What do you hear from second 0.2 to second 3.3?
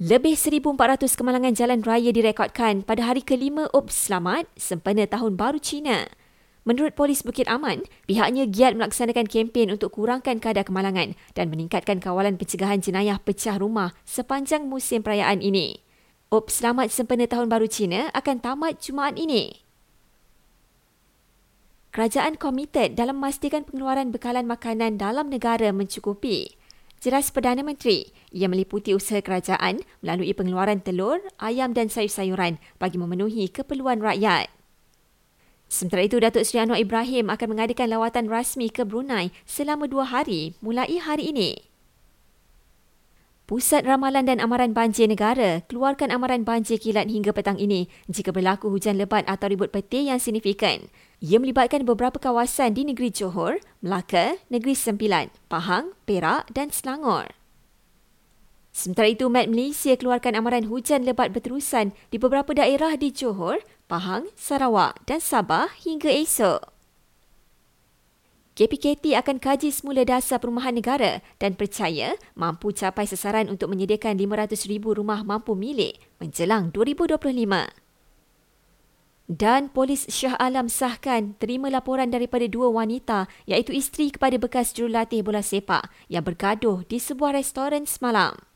1,400 kemalangan jalan raya direkodkan pada hari